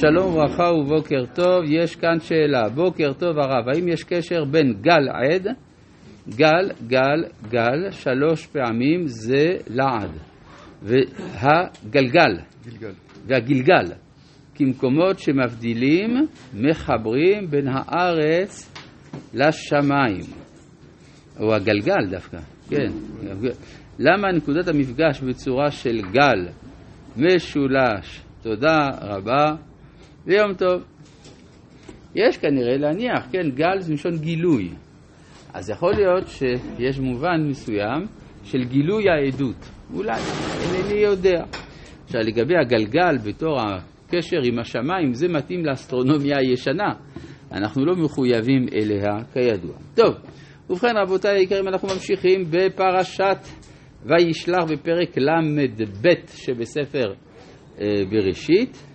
שלום 0.00 0.26
וברכה 0.26 0.72
ובוקר 0.72 1.24
טוב, 1.34 1.64
יש 1.68 1.96
כאן 1.96 2.20
שאלה. 2.20 2.68
בוקר 2.68 3.12
טוב 3.12 3.38
הרב, 3.38 3.68
האם 3.68 3.88
יש 3.88 4.04
קשר 4.04 4.44
בין 4.44 4.72
גל 4.80 5.08
עד, 5.08 5.46
גל, 6.28 6.70
גל, 6.86 7.24
גל, 7.48 7.90
שלוש 7.90 8.46
פעמים 8.46 9.06
זה 9.06 9.46
לעד, 9.66 10.10
והגלגל, 10.82 12.36
גלגל. 12.64 12.92
והגלגל, 13.26 13.92
כמקומות 14.54 15.18
שמבדילים, 15.18 16.26
מחברים 16.54 17.50
בין 17.50 17.68
הארץ 17.68 18.72
לשמיים. 19.34 20.24
או 21.40 21.54
הגלגל 21.54 22.06
דווקא, 22.10 22.38
כן. 22.70 22.88
למה 23.98 24.32
נקודת 24.32 24.68
המפגש 24.68 25.20
בצורה 25.20 25.70
של 25.70 26.00
גל 26.12 26.48
משולש? 27.16 28.20
תודה 28.42 28.88
רבה 29.00 29.69
ויום 30.30 30.54
טוב. 30.54 30.82
יש 32.14 32.36
כנראה 32.38 32.76
להניח, 32.76 33.26
כן, 33.32 33.50
גל 33.54 33.80
זה 33.80 33.90
מלשון 33.90 34.16
גילוי. 34.18 34.70
אז 35.54 35.70
יכול 35.70 35.92
להיות 35.94 36.28
שיש 36.28 36.98
מובן 36.98 37.46
מסוים 37.48 38.06
של 38.44 38.64
גילוי 38.64 39.04
העדות. 39.10 39.70
אולי, 39.94 40.20
אינני 40.62 41.00
יודע. 41.00 41.44
עכשיו, 42.04 42.20
לגבי 42.20 42.54
הגלגל 42.56 43.18
בתור 43.24 43.58
הקשר 43.60 44.40
עם 44.44 44.58
השמיים, 44.58 45.14
זה 45.14 45.28
מתאים 45.28 45.64
לאסטרונומיה 45.64 46.38
הישנה. 46.38 46.92
אנחנו 47.52 47.84
לא 47.84 47.96
מחויבים 47.96 48.66
אליה 48.72 49.24
כידוע. 49.32 49.76
טוב, 49.94 50.14
ובכן 50.70 50.96
רבותיי 51.02 51.38
היקרים, 51.38 51.68
אנחנו 51.68 51.88
ממשיכים 51.88 52.44
בפרשת 52.50 53.38
וישלח 54.04 54.64
בפרק 54.64 55.18
ל"ב 55.18 56.08
שבספר 56.26 57.12
אה, 57.80 57.86
בראשית, 58.10 58.89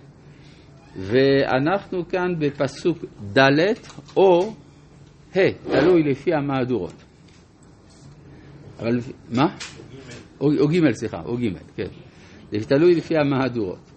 ואנחנו 0.98 2.08
כאן 2.08 2.34
בפסוק 2.38 2.98
ד' 3.38 3.48
או 4.16 4.52
ה', 5.36 5.52
תלוי 5.62 6.02
לפי 6.02 6.34
המהדורות. 6.34 7.04
אבל 8.78 8.98
מה? 9.34 9.46
או, 10.40 10.68
ג', 10.68 10.92
סליחה, 10.92 11.22
או 11.24 11.36
ג', 11.36 11.56
כן. 11.76 11.88
זה 12.50 12.66
תלוי 12.68 12.94
לפי 12.94 13.14
המהדורות. 13.16 13.92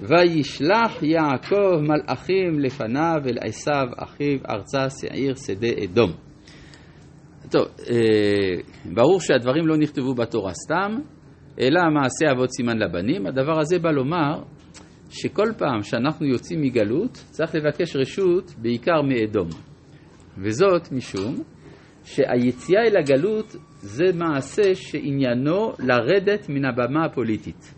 וישלח 0.00 1.02
יעקב 1.02 1.80
מלאכים 1.80 2.60
לפניו 2.60 3.20
אל 3.26 3.38
עשיו 3.40 3.86
אחיו 3.96 4.38
ארצה 4.50 4.90
שעיר 5.00 5.34
שדה 5.34 5.68
אדום. 5.84 6.12
טוב, 7.50 7.66
אה, 7.90 8.60
ברור 8.94 9.20
שהדברים 9.20 9.66
לא 9.66 9.76
נכתבו 9.76 10.14
בתורה 10.14 10.52
סתם, 10.54 10.98
אלא 11.60 11.80
מעשה 11.94 12.32
אבות 12.32 12.50
סימן 12.50 12.78
לבנים. 12.78 13.26
הדבר 13.26 13.60
הזה 13.60 13.78
בא 13.78 13.90
לומר 13.90 14.42
שכל 15.12 15.52
פעם 15.58 15.82
שאנחנו 15.82 16.26
יוצאים 16.26 16.60
מגלות 16.62 17.12
צריך 17.30 17.54
לבקש 17.54 17.96
רשות 17.96 18.54
בעיקר 18.58 19.02
מאדום. 19.02 19.48
וזאת 20.38 20.92
משום 20.92 21.34
שהיציאה 22.04 22.82
אל 22.82 22.96
הגלות 22.96 23.56
זה 23.80 24.04
מעשה 24.14 24.74
שעניינו 24.74 25.72
לרדת 25.78 26.48
מן 26.48 26.64
הבמה 26.64 27.04
הפוליטית. 27.04 27.74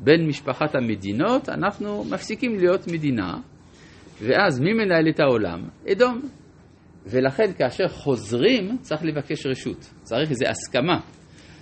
בין 0.00 0.26
משפחת 0.26 0.74
המדינות 0.74 1.48
אנחנו 1.48 2.04
מפסיקים 2.04 2.54
להיות 2.58 2.88
מדינה, 2.92 3.34
ואז 4.22 4.60
מי 4.60 4.72
מנהל 4.72 5.08
את 5.08 5.20
העולם? 5.20 5.68
אדום. 5.92 6.20
ולכן 7.06 7.52
כאשר 7.58 7.88
חוזרים 7.88 8.78
צריך 8.80 9.04
לבקש 9.04 9.46
רשות, 9.46 9.90
צריך 10.02 10.30
איזו 10.30 10.44
הסכמה 10.46 11.00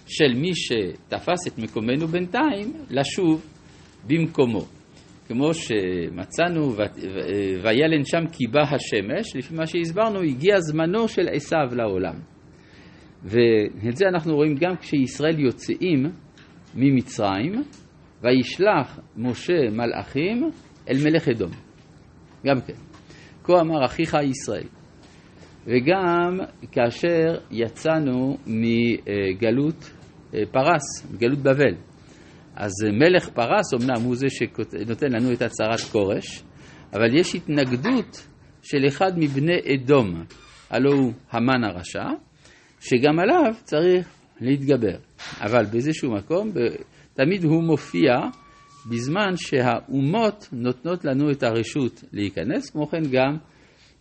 של 0.07 0.35
מי 0.35 0.51
שתפס 0.55 1.47
את 1.47 1.59
מקומנו 1.59 2.07
בינתיים 2.07 2.73
לשוב 2.91 3.47
במקומו. 4.07 4.78
כמו 5.29 5.55
שמצאנו, 5.55 6.73
וילן 7.63 8.05
שם 8.05 8.27
כי 8.33 8.47
בא 8.47 8.61
השמש, 8.61 9.37
לפי 9.37 9.55
מה 9.55 9.67
שהסברנו, 9.67 10.21
הגיע 10.23 10.61
זמנו 10.61 11.09
של 11.09 11.29
עשיו 11.33 11.67
לעולם. 11.73 12.15
ואת 13.23 13.97
זה 13.97 14.05
אנחנו 14.09 14.35
רואים 14.35 14.55
גם 14.55 14.77
כשישראל 14.77 15.41
יוצאים 15.41 16.07
ממצרים, 16.75 17.63
וישלח 18.23 18.99
משה 19.17 19.71
מלאכים 19.73 20.51
אל 20.89 20.97
מלך 21.05 21.29
אדום. 21.29 21.51
גם 22.47 22.61
כן. 22.61 22.75
כה 23.45 23.61
אמר 23.61 23.85
אחיך 23.85 24.17
ישראל. 24.23 24.69
וגם 25.67 26.39
כאשר 26.73 27.39
יצאנו 27.51 28.37
מגלות 28.47 29.91
אה, 30.35 30.41
פרס, 30.53 31.13
מגלות 31.15 31.39
בבל. 31.39 31.88
אז 32.59 32.73
מלך 32.93 33.29
פרס 33.29 33.75
אמנם 33.75 34.03
הוא 34.05 34.17
זה 34.17 34.27
שנותן 34.31 35.13
לנו 35.13 35.33
את 35.33 35.43
הצהרת 35.43 35.81
כורש, 35.81 36.43
אבל 36.93 37.19
יש 37.19 37.35
התנגדות 37.35 38.27
של 38.63 38.87
אחד 38.89 39.19
מבני 39.19 39.59
אדום, 39.75 40.25
הלא 40.71 40.91
הוא 40.91 41.13
המן 41.31 41.65
הרשע, 41.65 42.05
שגם 42.81 43.19
עליו 43.19 43.55
צריך 43.65 44.09
להתגבר. 44.41 44.97
אבל 45.41 45.65
באיזשהו 45.65 46.13
מקום, 46.13 46.51
תמיד 47.15 47.45
הוא 47.45 47.63
מופיע 47.63 48.13
בזמן 48.91 49.37
שהאומות 49.37 50.49
נותנות 50.53 51.05
לנו 51.05 51.31
את 51.31 51.43
הרשות 51.43 52.05
להיכנס, 52.13 52.71
כמו 52.71 52.87
כן 52.87 53.03
גם 53.13 53.37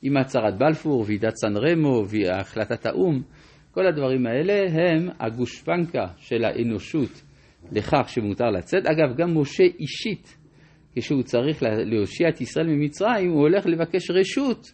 עם 0.01 0.17
הצהרת 0.17 0.57
בלפור, 0.57 1.03
ועידת 1.07 1.33
סן 1.35 1.57
רמו 1.57 2.03
והחלטת 2.07 2.85
האו"ם, 2.85 3.21
כל 3.71 3.87
הדברים 3.87 4.25
האלה 4.27 4.53
הם 4.71 5.09
הגושפנקה 5.19 6.05
של 6.17 6.43
האנושות 6.43 7.21
לכך 7.71 8.09
שמותר 8.09 8.45
לצאת. 8.45 8.85
אגב, 8.85 9.17
גם 9.17 9.37
משה 9.37 9.63
אישית, 9.63 10.37
כשהוא 10.95 11.23
צריך 11.23 11.63
להושיע 11.63 12.29
את 12.29 12.41
ישראל 12.41 12.67
ממצרים, 12.67 13.31
הוא 13.31 13.41
הולך 13.41 13.65
לבקש 13.65 14.11
רשות 14.11 14.67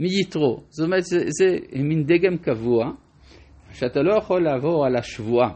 מיתרו. 0.00 0.62
זאת 0.68 0.86
אומרת, 0.86 1.04
זה, 1.04 1.18
זה 1.28 1.56
מין 1.82 2.04
דגם 2.04 2.38
קבוע, 2.38 2.92
שאתה 3.72 4.02
לא 4.02 4.18
יכול 4.18 4.44
לעבור 4.44 4.86
על 4.86 4.96
השבועה. 4.96 5.50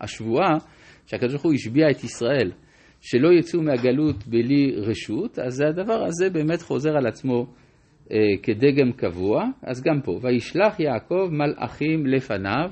השבועה 0.00 0.58
שהקדוש 1.06 1.32
ברוך 1.32 1.44
הוא 1.44 1.54
השביע 1.54 1.90
את 1.90 2.04
ישראל, 2.04 2.52
שלא 3.00 3.28
יצאו 3.38 3.62
מהגלות 3.62 4.26
בלי 4.26 4.72
רשות, 4.76 5.38
אז 5.38 5.60
הדבר 5.60 6.04
הזה 6.06 6.30
באמת 6.30 6.62
חוזר 6.62 6.90
על 6.96 7.06
עצמו 7.06 7.46
אה, 8.12 8.16
כדגם 8.42 8.92
קבוע. 8.92 9.44
אז 9.62 9.82
גם 9.82 10.00
פה, 10.04 10.18
וישלח 10.22 10.80
יעקב 10.80 11.28
מלאכים 11.30 12.06
לפניו 12.06 12.70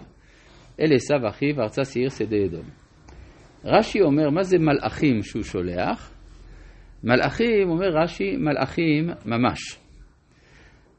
אל 0.80 0.94
עשו 0.94 1.28
אחיו 1.28 1.60
ארצה 1.60 1.84
שעיר 1.84 2.08
שדה 2.08 2.36
אדום. 2.46 2.87
רש"י 3.64 4.00
אומר, 4.00 4.30
מה 4.30 4.42
זה 4.42 4.58
מלאכים 4.58 5.22
שהוא 5.22 5.42
שולח? 5.42 6.14
מלאכים, 7.04 7.70
אומר 7.70 7.88
רש"י, 8.02 8.36
מלאכים 8.36 9.10
ממש. 9.26 9.78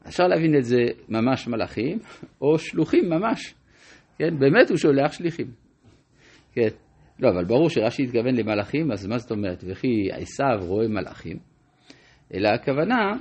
אפשר 0.08 0.24
להבין 0.26 0.56
את 0.56 0.64
זה 0.64 0.82
ממש 1.08 1.48
מלאכים, 1.48 1.98
או 2.40 2.58
שלוחים 2.58 3.10
ממש. 3.10 3.54
כן, 4.18 4.38
באמת 4.38 4.70
הוא 4.70 4.76
שולח 4.78 5.12
שליחים. 5.12 5.46
כן. 6.52 6.68
לא, 7.20 7.28
אבל 7.28 7.44
ברור 7.44 7.68
שרש"י 7.68 8.02
התכוון 8.02 8.34
למלאכים, 8.34 8.92
אז 8.92 9.06
מה 9.06 9.18
זאת 9.18 9.30
אומרת? 9.30 9.64
וכי 9.66 10.08
עשיו 10.12 10.66
רואה 10.66 10.88
מלאכים. 10.88 11.38
אלא 12.34 12.48
הכוונה 12.48 13.12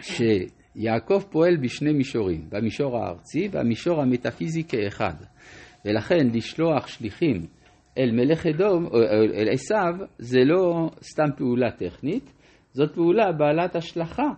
שיעקב 0.00 1.22
פועל 1.30 1.56
בשני 1.56 1.92
מישורים, 1.92 2.46
במישור 2.50 2.96
הארצי 2.96 3.48
והמישור 3.52 4.02
המטאפיזי 4.02 4.64
כאחד. 4.64 5.14
ולכן 5.84 6.26
לשלוח 6.34 6.86
שליחים 6.86 7.46
אל 7.98 8.10
מלך 8.12 8.46
אדום, 8.46 8.86
או 8.86 8.98
אל 9.34 9.48
עשיו, 9.52 9.94
זה 10.18 10.38
לא 10.44 10.90
סתם 11.02 11.36
פעולה 11.36 11.70
טכנית, 11.70 12.32
זאת 12.72 12.94
פעולה 12.94 13.32
בעלת 13.32 13.76
השלכה, 13.76 14.28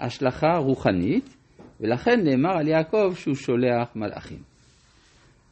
השלכה 0.00 0.56
רוחנית, 0.58 1.36
ולכן 1.80 2.20
נאמר 2.24 2.58
על 2.58 2.68
יעקב 2.68 3.12
שהוא 3.14 3.34
שולח 3.34 3.96
מלאכים. 3.96 4.42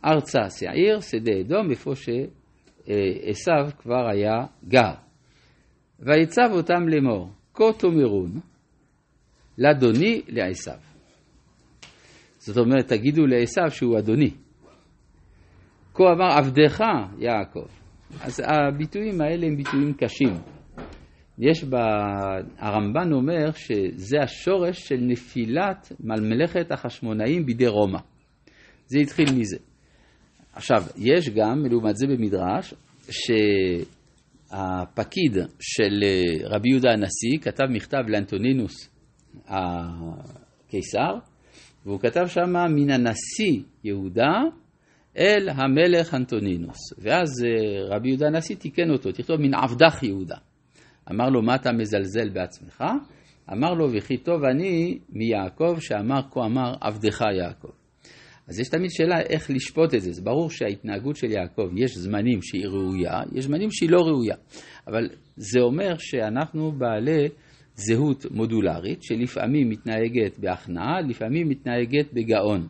ארצה 0.05 0.51
שעיר, 0.51 1.01
שדה 1.01 1.33
אדום, 1.41 1.71
איפה 1.71 1.93
שעשיו 1.95 3.71
כבר 3.79 4.09
היה 4.09 4.47
גר. 4.69 4.95
ויצב 6.01 6.49
אותם 6.51 6.89
לאמור, 6.89 7.31
כה 7.55 7.65
תאמרון, 7.79 8.41
לאדוני 9.59 10.23
לעשיו. 10.29 10.79
זאת 12.39 12.57
אומרת, 12.57 12.89
תגידו 12.89 13.27
לעשיו 13.27 13.71
שהוא 13.71 13.99
אדוני. 13.99 14.31
כה 15.95 16.05
אמר 16.13 16.33
עבדך 16.39 16.81
יעקב. 17.19 17.67
אז 18.21 18.43
הביטויים 18.47 19.21
האלה 19.21 19.47
הם 19.47 19.57
ביטויים 19.57 19.93
קשים. 19.93 20.35
יש 21.39 21.65
ב... 21.65 21.75
הרמב"ן 22.59 23.13
אומר 23.13 23.53
שזה 23.53 24.17
השורש 24.23 24.89
של 24.89 24.97
נפילת 25.01 25.93
מלמלכת 26.01 26.73
החשמונאים 26.73 27.47
בידי 27.47 27.67
רומא. 27.67 27.99
זה 28.87 28.99
התחיל 28.99 29.27
מזה. 29.37 29.57
עכשיו, 30.53 30.83
יש 30.97 31.29
גם, 31.29 31.67
לעומת 31.71 31.97
זה 31.97 32.07
במדרש, 32.07 32.75
שהפקיד 34.51 35.37
של 35.61 36.03
רבי 36.45 36.69
יהודה 36.69 36.91
הנשיא 36.93 37.39
כתב 37.43 37.65
מכתב 37.71 38.03
לאנטונינוס 38.09 38.89
הקיסר, 39.47 41.15
והוא 41.87 42.01
כתב 42.01 42.27
שם 42.27 42.53
מן 42.75 42.91
הנשיא 42.91 43.63
יהודה 43.85 44.41
אל 45.19 45.49
המלך 45.49 46.15
אנטונינוס. 46.15 46.79
ואז 46.99 47.45
אה, 47.45 47.97
רבי 47.97 48.09
יהודה 48.09 48.27
הנשיא 48.27 48.57
תיקן 48.57 48.91
אותו, 48.91 49.13
תכתוב 49.13 49.41
מן 49.41 49.55
עבדך 49.55 50.03
יהודה. 50.03 50.37
אמר 51.11 51.29
לו, 51.29 51.43
מה 51.43 51.55
אתה 51.55 51.73
מזלזל 51.73 52.29
בעצמך? 52.29 52.85
אמר 53.53 53.75
לו, 53.75 53.89
וכי 53.93 54.17
טוב 54.17 54.45
אני 54.45 54.99
מיעקב, 55.09 55.77
שאמר, 55.81 56.21
כה 56.31 56.41
אמר 56.41 56.75
עבדך 56.81 57.21
יעקב. 57.39 57.69
אז 58.49 58.61
יש 58.61 58.69
תמיד 58.69 58.91
שאלה 58.91 59.21
איך 59.21 59.51
לשפוט 59.51 59.95
את 59.95 60.01
זה. 60.01 60.13
זה 60.13 60.23
ברור 60.23 60.51
שההתנהגות 60.51 61.17
של 61.17 61.31
יעקב, 61.31 61.69
יש 61.77 61.97
זמנים 61.97 62.43
שהיא 62.43 62.67
ראויה, 62.67 63.21
יש 63.33 63.45
זמנים 63.45 63.69
שהיא 63.71 63.91
לא 63.91 64.01
ראויה. 64.01 64.37
אבל 64.87 65.09
זה 65.37 65.61
אומר 65.61 65.95
שאנחנו 65.99 66.73
בעלי 66.73 67.29
זהות 67.75 68.27
מודולרית, 68.31 69.03
שלפעמים 69.03 69.69
מתנהגת 69.69 70.39
בהכנעה, 70.39 71.01
לפעמים 71.01 71.49
מתנהגת 71.49 72.13
בגאון. 72.13 72.67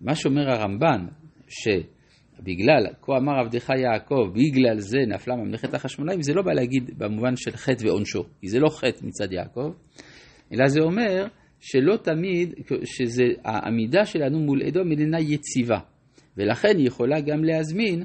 מה 0.00 0.14
שאומר 0.14 0.50
הרמב"ן, 0.50 1.06
שבגלל, 1.50 2.86
כה 3.02 3.12
אמר 3.16 3.32
עבדך 3.40 3.70
יעקב, 3.70 4.30
בגלל 4.34 4.78
זה 4.78 4.98
נפלה 5.06 5.36
ממלכת 5.36 5.74
החשמונאים, 5.74 6.22
זה 6.22 6.34
לא 6.34 6.42
בא 6.42 6.52
להגיד 6.52 6.90
במובן 6.98 7.36
של 7.36 7.50
חטא 7.50 7.86
ועונשו, 7.86 8.24
כי 8.40 8.48
זה 8.48 8.58
לא 8.58 8.68
חטא 8.68 9.06
מצד 9.06 9.32
יעקב, 9.32 9.72
אלא 10.52 10.66
זה 10.66 10.80
אומר 10.80 11.26
שלא 11.60 11.96
תמיד, 11.96 12.54
שזה 12.84 13.24
העמידה 13.44 14.04
שלנו 14.04 14.40
מול 14.40 14.62
אדום 14.62 14.90
איננה 14.90 15.20
יציבה, 15.20 15.78
ולכן 16.36 16.76
היא 16.76 16.86
יכולה 16.86 17.20
גם 17.20 17.44
להזמין 17.44 18.04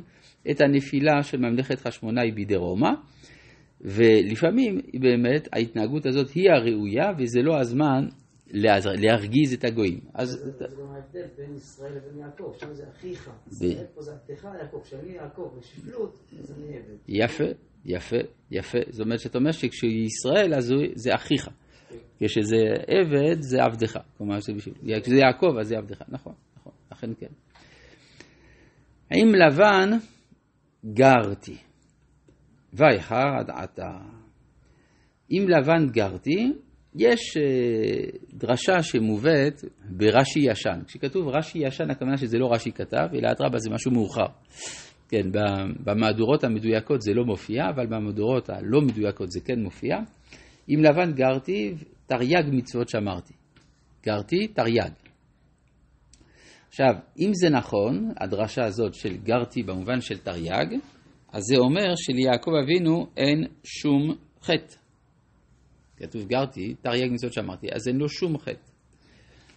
את 0.51 0.61
הנפילה 0.61 1.23
של 1.23 1.37
ממלכת 1.37 1.79
חשמונאי 1.79 2.31
בידי 2.31 2.55
רומא, 2.55 2.91
ולפעמים 3.81 4.79
באמת 4.99 5.47
ההתנהגות 5.53 6.05
הזאת 6.05 6.29
היא 6.29 6.49
הראויה 6.51 7.11
וזה 7.17 7.41
לא 7.41 7.59
הזמן 7.59 8.07
להרגיז 8.47 9.53
את 9.53 9.63
הגויים. 9.63 9.99
אז 10.13 10.29
זה 10.29 10.65
גם 10.81 10.91
ההבדל 10.95 11.27
בין 11.37 11.55
ישראל 11.55 11.95
לבין 11.95 12.19
יעקב, 12.19 12.53
שם 12.59 12.73
זה 12.73 12.83
אחיך, 12.89 13.31
ישראל 13.51 13.85
פה 13.93 14.01
זה 14.01 14.11
עבדך 14.11 14.47
יעקב, 14.61 14.81
כשאני 14.83 15.11
יעקב 15.11 15.55
בשפלות, 15.59 16.19
אז 16.39 16.51
אני 16.51 16.77
עבד. 16.77 16.95
יפה, 17.07 17.43
יפה, 17.85 18.17
יפה. 18.51 18.77
זאת 18.89 19.05
אומרת 19.05 19.19
שאתה 19.19 19.37
אומר 19.37 19.51
שכשישראל 19.51 20.53
אז 20.53 20.73
זה 20.95 21.15
אחיך. 21.15 21.49
כשזה 22.19 22.57
עבד 22.87 23.41
זה 23.41 23.63
עבדך, 23.63 23.99
כלומר 24.17 24.39
כשזה 24.39 25.15
יעקב 25.15 25.57
אז 25.59 25.67
זה 25.67 25.77
עבדך, 25.77 26.01
נכון, 26.07 26.33
נכון, 26.57 26.73
אכן 26.89 27.09
כן. 27.19 27.27
עם 29.11 29.35
לבן 29.35 29.89
גרתי, 30.85 31.57
ויחר 32.73 33.27
עד 33.39 33.49
עתה. 33.49 33.97
עם 35.29 35.49
לבן 35.49 35.89
גרתי, 35.91 36.53
יש 36.95 37.37
אה, 37.37 38.17
דרשה 38.33 38.83
שמובאת 38.83 39.63
ברש"י 39.89 40.39
ישן. 40.39 40.79
כשכתוב 40.87 41.27
רש"י 41.27 41.59
ישן, 41.59 41.91
הכוונה 41.91 42.17
שזה 42.17 42.37
לא 42.37 42.51
רש"י 42.51 42.71
כתב, 42.71 43.07
אלא 43.13 43.31
אדרבה 43.31 43.57
זה 43.57 43.69
משהו 43.69 43.91
מאוחר. 43.91 44.25
כן, 45.09 45.31
במהדורות 45.83 46.43
המדויקות 46.43 47.01
זה 47.01 47.13
לא 47.13 47.25
מופיע, 47.25 47.69
אבל 47.69 47.85
במהדורות 47.85 48.49
הלא 48.49 48.81
מדויקות 48.81 49.31
זה 49.31 49.39
כן 49.45 49.59
מופיע. 49.59 49.95
עם 50.67 50.83
לבן 50.83 51.11
גרתי, 51.13 51.73
תרי"ג 52.05 52.43
מצוות 52.51 52.89
שמרתי. 52.89 53.33
גרתי, 54.05 54.47
תרי"ג. 54.47 54.91
עכשיו, 56.67 56.93
אם 57.19 57.31
זה 57.33 57.49
נכון, 57.49 58.11
הדרשה 58.19 58.65
הזאת 58.65 58.93
של 58.93 59.17
גרתי 59.17 59.63
במובן 59.63 60.01
של 60.01 60.17
תרי"ג, 60.17 60.75
אז 61.33 61.43
זה 61.43 61.57
אומר 61.57 61.95
שליעקב 61.95 62.51
אבינו 62.63 63.07
אין 63.17 63.47
שום 63.63 64.15
חטא. 64.41 64.84
כתוב 65.97 66.27
גרתי, 66.27 66.75
תרי"ג 66.81 67.11
מצוות 67.11 67.33
שאמרתי, 67.33 67.67
אז 67.73 67.87
אין 67.87 67.97
לו 67.97 68.09
שום 68.09 68.37
חטא. 68.37 68.71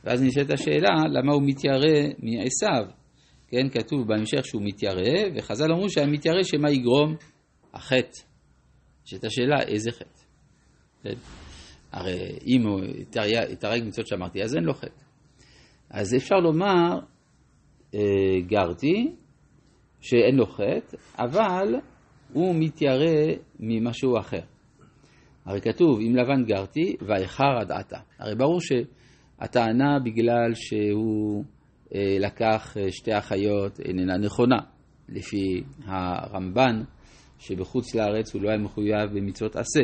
ואז 0.04 0.22
נשאלת 0.22 0.50
השאלה, 0.50 0.90
למה 1.10 1.32
הוא 1.32 1.42
מתיירא 1.46 2.08
מעשיו? 2.18 2.84
כן, 3.48 3.68
כתוב 3.68 4.08
בהמשך 4.08 4.44
שהוא 4.44 4.62
מתיירא, 4.64 5.28
וחז"ל 5.34 5.72
אמרו 5.72 5.90
שהיה 5.90 6.06
מתיירא 6.06 6.42
שמה 6.42 6.70
יגרום? 6.70 7.16
החטא. 7.74 8.20
נשאלת 9.04 9.24
השאלה, 9.24 9.62
איזה 9.62 9.90
חטא? 9.92 10.20
כן? 11.02 11.14
הרי 11.92 12.38
אם 12.46 12.66
הוא 12.66 12.80
תרי"ג 13.60 13.84
מצוות 13.86 14.06
שאמרתי, 14.06 14.42
אז 14.42 14.56
אין 14.56 14.64
לו 14.64 14.74
חטא. 14.74 15.02
אז 15.90 16.14
אפשר 16.14 16.36
לומר, 16.36 16.98
אה, 17.94 18.00
גרתי, 18.46 19.14
שאין 20.00 20.36
לו 20.36 20.46
חטא, 20.46 20.96
אבל 21.18 21.74
הוא 22.32 22.54
מתיירא 22.58 23.34
ממשהו 23.60 24.18
אחר. 24.18 24.40
הרי 25.48 25.60
כתוב, 25.60 26.00
אם 26.00 26.16
לבן 26.16 26.44
גרתי, 26.44 26.96
ואיחר 27.00 27.58
עד 27.60 27.72
עתה. 27.72 27.98
הרי 28.18 28.34
ברור 28.34 28.60
שהטענה 28.60 29.98
בגלל 30.04 30.54
שהוא 30.54 31.44
אה, 31.94 32.16
לקח 32.20 32.76
אה, 32.76 32.90
שתי 32.90 33.18
אחיות 33.18 33.80
איננה 33.80 34.18
נכונה. 34.18 34.58
לפי 35.08 35.62
הרמב"ן, 35.84 36.82
שבחוץ 37.38 37.94
לארץ 37.94 38.34
הוא 38.34 38.42
לא 38.42 38.48
היה 38.48 38.58
מחויב 38.58 39.10
במצוות 39.14 39.56
עשה. 39.56 39.80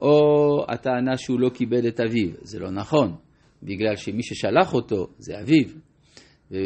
או 0.00 0.64
הטענה 0.68 1.16
שהוא 1.16 1.40
לא 1.40 1.50
כיבד 1.54 1.84
את 1.84 2.00
אביו, 2.00 2.28
זה 2.42 2.58
לא 2.58 2.70
נכון, 2.70 3.14
בגלל 3.62 3.96
שמי 3.96 4.22
ששלח 4.22 4.74
אותו 4.74 5.06
זה 5.18 5.40
אביו. 5.40 5.68
ו... 6.50 6.56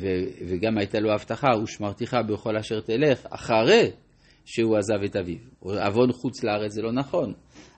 ו... 0.00 0.06
וגם 0.48 0.78
הייתה 0.78 1.00
לו 1.00 1.12
הבטחה, 1.12 1.48
ושמרתיך 1.62 2.16
בכל 2.28 2.56
אשר 2.56 2.80
תלך, 2.80 3.26
אחרי 3.30 3.90
שהוא 4.46 4.76
עזב 4.76 5.02
את 5.04 5.16
אביו. 5.16 5.38
עוון 5.60 6.12
חוץ 6.12 6.44
לארץ 6.44 6.72
זה 6.72 6.82
לא 6.82 6.92
נכון. 6.92 7.32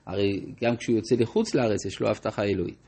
הרי 0.06 0.40
גם 0.62 0.76
כשהוא 0.76 0.96
יוצא 0.96 1.14
לחוץ 1.18 1.54
לארץ 1.54 1.84
יש 1.86 2.00
לו 2.00 2.08
הבטחה 2.08 2.42
אלוהית. 2.44 2.78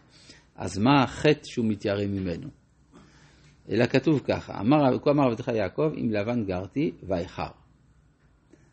אז 0.57 0.79
מה 0.79 1.03
החטא 1.03 1.45
שהוא 1.45 1.67
מתיירא 1.67 2.07
ממנו? 2.07 2.49
אלא 3.71 3.87
כתוב 3.87 4.21
ככה, 4.21 4.61
אמר, 4.61 4.99
כה 4.99 5.11
אמר 5.11 5.27
עבדך 5.27 5.49
יעקב, 5.49 5.93
אם 5.97 6.11
לבן 6.11 6.45
גרתי 6.45 6.91
ואיחר. 7.03 7.51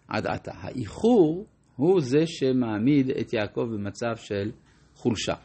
עד 0.07 0.27
עתה. 0.27 0.51
האיחור 0.55 1.45
הוא 1.75 2.01
זה 2.01 2.23
שמעמיד 2.25 3.09
את 3.09 3.33
יעקב 3.33 3.61
במצב 3.61 4.15
של 4.15 4.51
חולשה. 4.95 5.35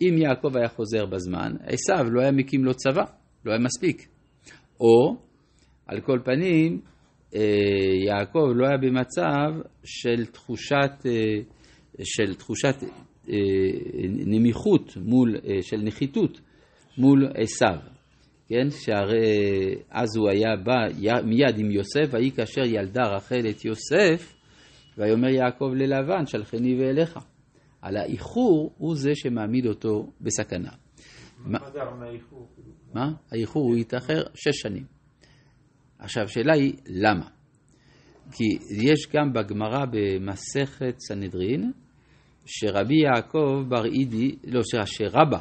אם 0.00 0.14
יעקב 0.18 0.56
היה 0.56 0.68
חוזר 0.68 1.06
בזמן, 1.06 1.52
עשיו 1.60 2.10
לא 2.10 2.20
היה 2.20 2.32
מקים 2.32 2.64
לו 2.64 2.74
צבא, 2.74 3.04
לא 3.44 3.52
היה 3.52 3.60
מספיק. 3.60 4.08
או, 4.80 5.16
על 5.86 6.00
כל 6.00 6.18
פנים, 6.24 6.80
יעקב 8.06 8.48
לא 8.54 8.66
היה 8.66 8.76
במצב 8.76 9.68
של 9.84 10.26
תחושת, 10.26 11.06
אה, 11.06 11.12
של 12.04 12.34
תחושת 12.34 12.74
אה, 13.28 13.34
נמיכות 14.08 14.96
מול, 14.96 15.36
של 15.62 15.76
נחיתות 15.76 16.40
מול 16.98 17.28
עשיו. 17.34 17.78
כן, 18.48 18.70
שהרי 18.70 19.74
אז 19.90 20.16
הוא 20.16 20.30
היה 20.30 20.56
בא 20.56 20.74
מיד 21.24 21.58
עם 21.58 21.70
יוסף, 21.70 22.08
ויהי 22.10 22.30
כאשר 22.30 22.64
ילדה 22.64 23.02
רחל 23.02 23.42
את 23.50 23.64
יוסף, 23.64 24.34
ויאמר 24.98 25.28
יעקב 25.28 25.70
ללבן, 25.74 26.26
שלחני 26.26 26.80
ואליך. 26.80 27.18
על 27.82 27.96
האיחור 27.96 28.74
הוא 28.78 28.96
זה 28.96 29.10
שמעמיד 29.14 29.66
אותו 29.66 30.10
בסכנה. 30.20 30.70
מה 31.44 31.58
זה 31.72 31.78
האיחור? 31.82 32.48
מה? 32.94 33.12
האיחור 33.32 33.62
הוא 33.62 33.76
יתאחר 33.76 34.22
שש 34.34 34.60
שנים. 34.60 34.95
עכשיו, 36.06 36.24
השאלה 36.24 36.54
היא 36.54 36.72
למה? 36.86 37.26
כי 38.32 38.44
יש 38.70 39.08
גם 39.14 39.32
בגמרא 39.32 39.84
במסכת 39.90 40.94
סנהדרין, 40.98 41.72
שרבי 42.44 42.94
יעקב 42.94 43.64
בר 43.68 43.84
אידי, 43.84 44.36
לא, 44.44 44.60
שרבא 44.84 45.38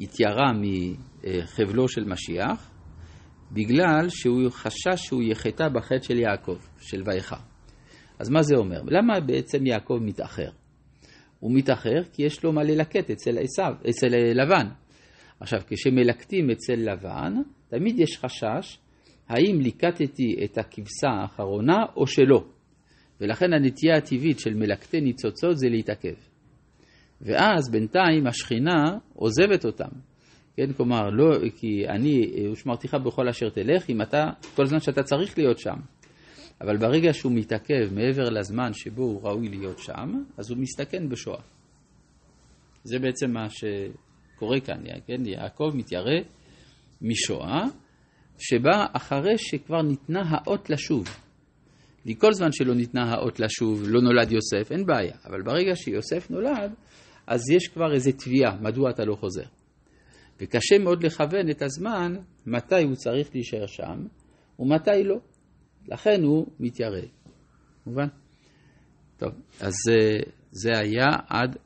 התיירה 0.00 0.52
מחבלו 0.52 1.88
של 1.88 2.04
משיח, 2.04 2.70
בגלל 3.52 4.08
שהוא 4.08 4.50
חשש 4.50 4.96
שהוא 4.96 5.22
יחטא 5.22 5.68
בחטא 5.68 6.02
של 6.02 6.18
יעקב, 6.18 6.58
של 6.80 7.02
ויחר. 7.06 7.40
אז 8.18 8.30
מה 8.30 8.42
זה 8.42 8.56
אומר? 8.56 8.80
למה 8.86 9.20
בעצם 9.20 9.66
יעקב 9.66 9.98
מתאחר? 10.02 10.50
הוא 11.40 11.54
מתאחר 11.54 12.02
כי 12.12 12.22
יש 12.22 12.44
לו 12.44 12.52
מה 12.52 12.62
ללקט 12.62 13.10
אצל 13.10 13.38
עשיו, 13.38 13.72
אצל 13.90 14.06
לבן. 14.34 14.68
עכשיו, 15.40 15.60
כשמלקטים 15.66 16.50
אצל 16.50 16.76
לבן, 16.76 17.34
תמיד 17.68 17.98
יש 17.98 18.18
חשש 18.18 18.78
האם 19.28 19.60
ליקטתי 19.60 20.44
את 20.44 20.58
הכבשה 20.58 21.08
האחרונה 21.22 21.76
או 21.96 22.06
שלא. 22.06 22.44
ולכן 23.20 23.52
הנטייה 23.52 23.96
הטבעית 23.96 24.38
של 24.38 24.54
מלקטי 24.54 25.00
ניצוצות 25.00 25.58
זה 25.58 25.68
להתעכב. 25.68 26.14
ואז 27.20 27.70
בינתיים 27.70 28.26
השכינה 28.26 28.98
עוזבת 29.14 29.64
אותם. 29.64 29.88
כן, 30.56 30.72
כלומר, 30.72 31.10
לא, 31.10 31.48
כי 31.56 31.88
אני 31.88 32.46
ושמרתיך 32.52 32.94
בכל 32.94 33.28
אשר 33.28 33.48
תלך, 33.48 33.90
אם 33.90 34.02
אתה, 34.02 34.24
כל 34.56 34.66
זמן 34.66 34.80
שאתה 34.80 35.02
צריך 35.02 35.38
להיות 35.38 35.58
שם. 35.58 35.76
אבל 36.60 36.76
ברגע 36.76 37.12
שהוא 37.12 37.32
מתעכב 37.32 37.94
מעבר 37.94 38.30
לזמן 38.30 38.72
שבו 38.72 39.02
הוא 39.02 39.22
ראוי 39.22 39.48
להיות 39.48 39.78
שם, 39.78 40.22
אז 40.38 40.50
הוא 40.50 40.58
מסתכן 40.58 41.08
בשואה. 41.08 41.40
זה 42.84 42.98
בעצם 42.98 43.30
מה 43.30 43.46
שקורה 43.50 44.60
כאן, 44.60 44.82
כן? 45.06 45.26
יעקב 45.26 45.70
מתיירא 45.74 46.20
משואה, 47.02 47.64
שבה 48.38 48.86
אחרי 48.92 49.38
שכבר 49.38 49.82
ניתנה 49.82 50.22
האות 50.28 50.70
לשוב. 50.70 51.06
כי 52.04 52.18
כל 52.18 52.32
זמן 52.32 52.52
שלא 52.52 52.74
ניתנה 52.74 53.12
האות 53.12 53.40
לשוב, 53.40 53.82
לא 53.86 54.00
נולד 54.00 54.32
יוסף, 54.32 54.72
אין 54.72 54.86
בעיה. 54.86 55.16
אבל 55.24 55.42
ברגע 55.42 55.76
שיוסף 55.76 56.30
נולד, 56.30 56.74
אז 57.26 57.40
יש 57.50 57.68
כבר 57.68 57.94
איזו 57.94 58.10
תביעה, 58.12 58.56
מדוע 58.60 58.90
אתה 58.90 59.04
לא 59.04 59.14
חוזר. 59.14 59.44
וקשה 60.40 60.78
מאוד 60.78 61.04
לכוון 61.04 61.50
את 61.50 61.62
הזמן 61.62 62.14
מתי 62.46 62.82
הוא 62.82 62.94
צריך 62.94 63.28
להישאר 63.34 63.66
שם 63.66 64.06
ומתי 64.58 65.04
לא. 65.04 65.16
לכן 65.88 66.22
הוא 66.22 66.46
מתיירא. 66.60 67.00
מובן? 67.86 68.06
טוב, 69.16 69.32
אז 69.60 69.74
אה, 69.90 70.20
זה 70.50 70.78
היה 70.78 71.06
עד 71.28 71.56